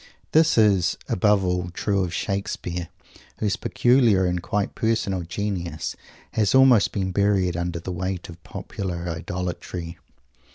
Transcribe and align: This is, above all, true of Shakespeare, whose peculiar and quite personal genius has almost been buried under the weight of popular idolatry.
This 0.31 0.57
is, 0.57 0.97
above 1.07 1.43
all, 1.45 1.69
true 1.69 2.03
of 2.03 2.11
Shakespeare, 2.11 2.87
whose 3.37 3.55
peculiar 3.55 4.25
and 4.25 4.41
quite 4.41 4.73
personal 4.73 5.21
genius 5.21 5.95
has 6.31 6.55
almost 6.55 6.91
been 6.91 7.11
buried 7.11 7.55
under 7.55 7.79
the 7.79 7.91
weight 7.91 8.27
of 8.27 8.41
popular 8.43 9.07
idolatry. 9.07 9.99